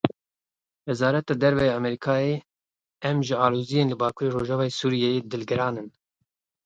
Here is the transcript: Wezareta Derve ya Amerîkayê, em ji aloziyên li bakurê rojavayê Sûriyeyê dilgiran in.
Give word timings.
Wezareta 0.87 1.33
Derve 1.41 1.63
ya 1.67 1.75
Amerîkayê, 1.79 2.35
em 3.09 3.17
ji 3.25 3.35
aloziyên 3.45 3.89
li 3.91 3.95
bakurê 4.01 4.29
rojavayê 4.35 4.73
Sûriyeyê 4.79 5.19
dilgiran 5.31 5.75
in. 5.81 5.89